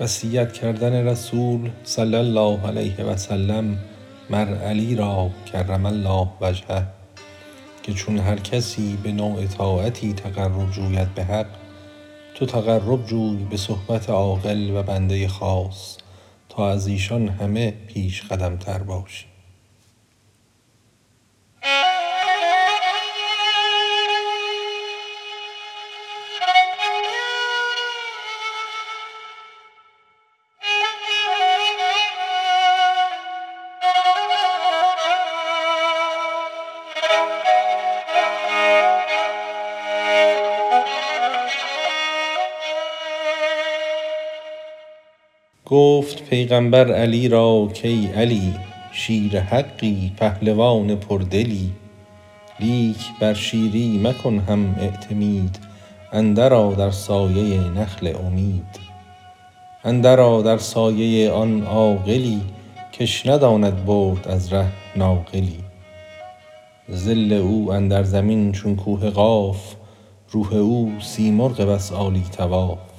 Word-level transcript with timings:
وصیت 0.00 0.52
کردن 0.52 1.06
رسول 1.06 1.70
صلی 1.84 2.14
الله 2.14 2.66
علیه 2.66 3.04
و 3.04 3.16
سلم 3.16 3.78
مر 4.30 4.54
علی 4.54 4.94
را 4.94 5.30
کرم 5.52 5.86
الله 5.86 6.28
وجهه 6.40 6.86
که 7.82 7.92
چون 7.92 8.18
هر 8.18 8.36
کسی 8.36 8.98
به 9.02 9.12
نوع 9.12 9.46
طاعتی 9.46 10.12
تقرب 10.12 10.70
جوید 10.70 11.14
به 11.14 11.24
حق 11.24 11.46
تو 12.34 12.46
تقرب 12.46 13.06
جوی 13.06 13.44
به 13.50 13.56
صحبت 13.56 14.10
عاقل 14.10 14.70
و 14.76 14.82
بنده 14.82 15.28
خاص 15.28 15.96
تا 16.48 16.70
از 16.70 16.86
ایشان 16.86 17.28
همه 17.28 17.70
پیش 17.70 18.22
قدم 18.22 18.56
تر 18.56 18.78
باشی. 18.78 19.24
گفت 45.70 46.24
پیغامبر 46.24 46.92
علی 46.92 47.28
را 47.28 47.68
کای 47.82 48.06
علی 48.06 48.54
شیر 48.92 49.40
حقی 49.40 50.12
پهلوان 50.16 50.96
پردلی. 50.96 51.72
لیک 52.60 52.96
بر 53.20 53.34
شیری 53.34 54.00
مکن 54.04 54.38
هم 54.38 54.76
اعتمید 54.80 55.58
اندرآ 56.12 56.72
در 56.72 56.90
سایه 56.90 57.70
نخل 57.70 58.12
امید. 58.26 58.80
اندرآ 59.84 60.42
در 60.42 60.58
سایه 60.58 61.30
آن 61.30 61.62
عاقلی 61.62 62.40
کش 62.92 63.26
نداند 63.26 63.84
برد 63.84 64.28
از 64.28 64.52
ره 64.52 64.66
ناقلی. 64.96 65.60
ظل 66.92 67.32
او 67.32 67.72
اندر 67.72 68.02
زمین 68.02 68.52
چون 68.52 68.76
کوه 68.76 69.10
قاف 69.10 69.74
روح 70.30 70.54
او 70.54 70.92
سیمرغ 71.00 71.60
بس 71.60 71.92
عالی 71.92 72.24
طواف. 72.32 72.89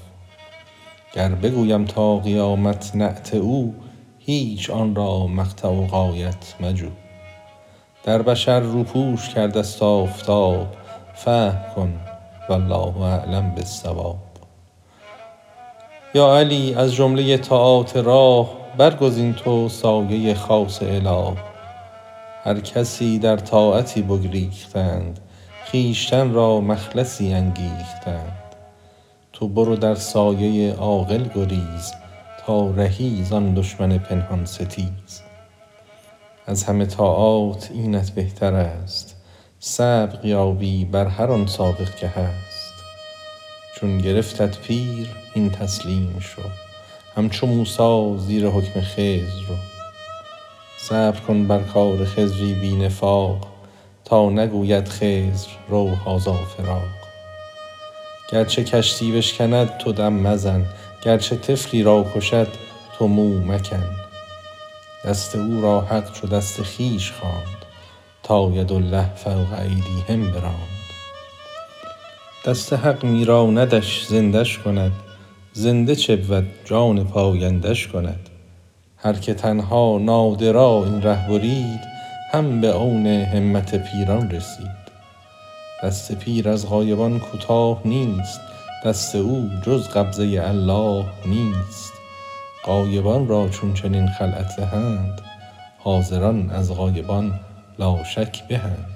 گر 1.14 1.30
بگویم 1.30 1.86
تا 1.86 2.18
قیامت 2.18 2.96
نعت 2.96 3.34
او 3.34 3.76
هیچ 4.20 4.70
آن 4.70 4.96
را 4.96 5.28
مقطع 5.28 5.68
و 5.68 5.88
غایت 5.88 6.56
مجو. 6.60 6.90
در 8.04 8.22
بشر 8.22 8.60
روپوش 8.60 9.30
کرده 9.30 9.64
ست 9.64 9.84
آفتاب 9.84 10.68
فهم 11.16 11.74
کن 11.76 12.00
والله 12.50 13.02
اعلم 13.02 13.56
بالصواب. 13.56 14.18
یا 16.14 16.38
علی 16.38 16.74
از 16.74 16.94
جمله 16.94 17.38
طاعات 17.38 17.98
راه 17.98 18.50
برگزین 18.78 19.34
تو 19.34 19.70
سایه 19.70 20.34
خاص 20.34 20.84
اله. 20.84 21.34
هر 22.44 22.60
کسی 22.60 23.20
در 23.20 23.38
طاعتی 23.38 24.02
بگریختند 24.02 25.20
خویشتن 25.72 26.34
را 26.34 26.62
مخلصی 26.62 27.34
انگیختند. 27.34 28.51
تو 29.42 29.48
برو 29.48 29.76
در 29.76 29.96
سایه 29.96 30.74
عاقل 30.74 31.28
گریز 31.36 31.92
تا 32.46 32.72
رهی 32.72 33.24
زان 33.24 33.54
دشمن 33.54 33.98
پنهان 33.98 34.46
ستیز. 34.46 35.22
از 36.48 36.64
همه 36.64 36.86
طاعات 36.86 37.70
اینت 37.74 38.12
بهتر 38.12 38.54
است 38.54 39.16
سبق 39.60 40.26
یابی 40.26 40.86
بر 40.86 41.08
هر 41.08 41.32
آن 41.32 41.48
سابق 41.48 41.96
که 41.96 42.08
هست. 42.08 42.74
چون 43.76 43.98
گرفتت 43.98 44.58
پیر 44.58 45.10
هین 45.34 45.50
تسلیم 45.50 46.20
شو 46.20 46.42
همچو 47.16 47.48
موسی 47.48 48.18
زیر 48.18 48.48
حکم 48.48 48.82
خضر 48.82 49.48
رو. 49.50 49.56
صبر 50.78 51.20
کن 51.20 51.48
بر 51.48 51.62
کار 51.62 52.06
خضری 52.06 52.54
بی 52.54 52.76
نفاق 52.76 53.48
تا 54.06 54.30
نگوید 54.30 54.88
خضر 54.88 55.50
رو 55.70 55.88
هذا 55.88 56.34
فراق 56.34 57.01
گرچه 58.32 58.64
کشتی 58.64 59.12
بشکند 59.12 59.78
تو 59.78 59.92
دم 59.92 60.14
مزن 60.14 60.66
گرچه 61.02 61.36
طفلی 61.36 61.84
را 61.84 62.06
کشد 62.16 62.48
تو 62.98 63.08
مو 63.08 63.40
مکن. 63.40 63.84
دست 65.06 65.36
او 65.36 65.62
را 65.62 65.82
حق 65.82 66.14
چو 66.14 66.28
دست 66.28 66.64
خویش 66.64 67.12
خواند 67.12 67.66
تا 68.24 68.52
یدالله 68.54 69.16
فوق 69.16 69.54
ایدیهم 69.60 70.32
براند. 70.32 70.82
دست 72.46 72.74
حق 72.74 73.06
میراندش 73.06 74.06
زنده 74.06 74.44
ش 74.44 74.58
کند 74.58 74.92
زنده 75.54 75.96
چه 75.96 76.16
بود 76.16 76.48
جان 76.66 77.04
پاینده 77.08 77.74
ش 77.74 77.88
کند. 77.88 78.30
هر 78.98 79.14
که 79.14 79.34
تنها 79.34 79.98
نادرا 79.98 80.84
این 80.86 81.02
ره 81.02 81.30
برید 81.30 81.82
هم 82.34 82.62
به 82.62 82.74
عون 82.74 83.08
همت 83.08 83.92
پیران 83.92 84.32
رسید. 84.32 84.81
دست 85.84 86.12
پیر 86.12 86.50
از 86.50 86.70
غایبان 86.70 87.20
کوتاه 87.20 87.82
نیست 87.86 88.42
دست 88.86 89.16
او 89.16 89.50
جز 89.66 89.88
قبضه 89.88 90.44
الله 90.48 91.06
نیست. 91.26 91.94
غایبان 92.66 93.28
را 93.28 93.50
چون 93.50 93.74
چنین 93.74 94.08
خلعت 94.08 94.56
دهند 94.58 95.22
حاضران 95.80 96.50
از 96.50 96.74
غایبان 96.74 97.40
لاشک 97.80 98.48
بهند. 98.48 98.96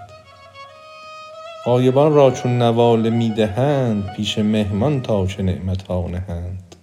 غایبان 1.66 2.14
را 2.14 2.32
چون 2.32 2.58
نواله 2.58 3.10
می 3.10 3.30
دهند 3.30 4.14
پیش 4.16 4.38
مهمان 4.38 5.02
تا 5.02 5.28
چه 5.28 5.44
نعمت 5.44 5.88
ها 5.88 6.08
نهند. 6.08 6.76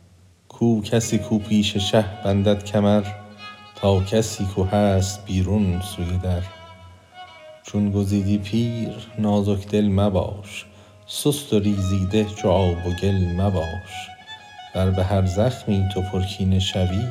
کو 0.49 0.83
کسی 0.83 1.19
کو 1.19 1.39
پیش 1.39 1.77
شه 1.77 2.05
بندد 2.25 2.65
کمر 2.65 3.03
تا 3.77 4.01
کسی 4.01 4.45
کو 4.45 4.65
هست 4.65 5.25
بیرون 5.27 5.81
سوی 5.81 6.19
در. 6.23 6.62
چون 7.63 7.91
گزیدی 7.91 8.39
پیر 8.39 8.89
نازک 9.19 9.69
دل 9.69 9.89
مباش 9.89 10.67
سست 11.07 11.53
و 11.53 11.59
ریزیده 11.59 12.25
چو 12.25 12.49
آب 12.49 12.87
و 12.87 12.91
گل 13.03 13.25
مباش. 13.37 14.09
ور 14.75 14.91
به 14.91 15.05
هر 15.05 15.27
زخمی 15.27 15.89
تو 15.95 16.03
پر 16.03 16.23
کینه 16.23 16.59
شوی 16.59 17.09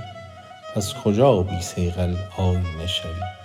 پس 0.75 0.93
کجا 0.93 1.43
بی 1.43 1.61
صیقل 1.61 2.15
آیینه 2.37 2.87
شوی؟ 2.87 3.40